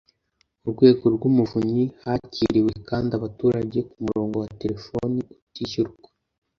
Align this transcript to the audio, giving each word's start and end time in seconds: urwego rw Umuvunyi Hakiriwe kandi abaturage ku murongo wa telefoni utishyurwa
urwego 0.65 1.05
rw 1.15 1.23
Umuvunyi 1.29 1.83
Hakiriwe 2.03 2.71
kandi 2.89 3.11
abaturage 3.17 3.79
ku 3.89 3.97
murongo 4.05 4.35
wa 4.43 4.49
telefoni 4.61 5.19
utishyurwa 5.45 6.07